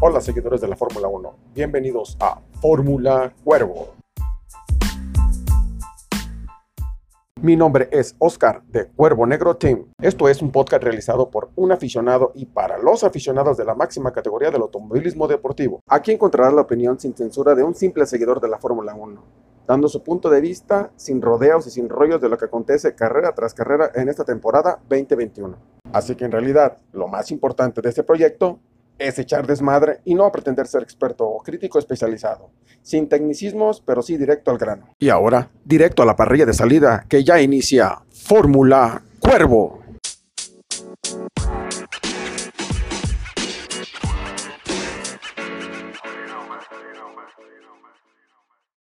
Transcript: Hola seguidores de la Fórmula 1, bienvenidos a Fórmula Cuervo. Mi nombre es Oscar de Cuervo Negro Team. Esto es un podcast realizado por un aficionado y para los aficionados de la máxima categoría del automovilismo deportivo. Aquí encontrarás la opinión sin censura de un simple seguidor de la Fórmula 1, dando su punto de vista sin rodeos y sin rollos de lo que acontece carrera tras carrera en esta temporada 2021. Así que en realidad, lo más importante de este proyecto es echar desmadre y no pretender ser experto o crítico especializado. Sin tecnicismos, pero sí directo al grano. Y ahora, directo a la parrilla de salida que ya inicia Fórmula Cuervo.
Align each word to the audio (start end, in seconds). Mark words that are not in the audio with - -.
Hola 0.00 0.20
seguidores 0.20 0.60
de 0.60 0.68
la 0.68 0.76
Fórmula 0.76 1.08
1, 1.08 1.34
bienvenidos 1.56 2.16
a 2.20 2.40
Fórmula 2.60 3.34
Cuervo. 3.42 3.96
Mi 7.42 7.56
nombre 7.56 7.88
es 7.90 8.14
Oscar 8.20 8.62
de 8.68 8.86
Cuervo 8.86 9.26
Negro 9.26 9.56
Team. 9.56 9.86
Esto 10.00 10.28
es 10.28 10.40
un 10.40 10.52
podcast 10.52 10.84
realizado 10.84 11.30
por 11.30 11.50
un 11.56 11.72
aficionado 11.72 12.30
y 12.36 12.46
para 12.46 12.78
los 12.78 13.02
aficionados 13.02 13.56
de 13.56 13.64
la 13.64 13.74
máxima 13.74 14.12
categoría 14.12 14.52
del 14.52 14.62
automovilismo 14.62 15.26
deportivo. 15.26 15.80
Aquí 15.88 16.12
encontrarás 16.12 16.54
la 16.54 16.62
opinión 16.62 17.00
sin 17.00 17.16
censura 17.16 17.56
de 17.56 17.64
un 17.64 17.74
simple 17.74 18.06
seguidor 18.06 18.40
de 18.40 18.50
la 18.50 18.58
Fórmula 18.58 18.94
1, 18.94 19.20
dando 19.66 19.88
su 19.88 20.04
punto 20.04 20.30
de 20.30 20.40
vista 20.40 20.92
sin 20.94 21.20
rodeos 21.20 21.66
y 21.66 21.70
sin 21.70 21.88
rollos 21.88 22.20
de 22.20 22.28
lo 22.28 22.38
que 22.38 22.44
acontece 22.44 22.94
carrera 22.94 23.34
tras 23.34 23.52
carrera 23.52 23.90
en 23.96 24.08
esta 24.08 24.24
temporada 24.24 24.78
2021. 24.88 25.56
Así 25.92 26.14
que 26.14 26.24
en 26.24 26.32
realidad, 26.32 26.76
lo 26.92 27.08
más 27.08 27.32
importante 27.32 27.80
de 27.80 27.88
este 27.88 28.04
proyecto 28.04 28.60
es 28.98 29.18
echar 29.18 29.46
desmadre 29.46 30.00
y 30.04 30.14
no 30.14 30.30
pretender 30.32 30.66
ser 30.66 30.82
experto 30.82 31.26
o 31.26 31.42
crítico 31.42 31.78
especializado. 31.78 32.50
Sin 32.82 33.08
tecnicismos, 33.08 33.80
pero 33.80 34.02
sí 34.02 34.16
directo 34.16 34.50
al 34.50 34.58
grano. 34.58 34.88
Y 34.98 35.08
ahora, 35.08 35.50
directo 35.64 36.02
a 36.02 36.06
la 36.06 36.16
parrilla 36.16 36.46
de 36.46 36.54
salida 36.54 37.04
que 37.08 37.24
ya 37.24 37.40
inicia 37.40 38.02
Fórmula 38.10 39.02
Cuervo. 39.20 39.78